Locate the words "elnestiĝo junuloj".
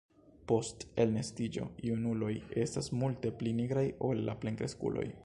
1.03-2.31